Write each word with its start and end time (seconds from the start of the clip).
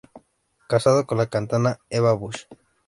Casado 0.67 1.05
con 1.05 1.19
la 1.19 1.27
cantante 1.27 1.77
Eva 1.91 2.13
Busch. 2.13 2.47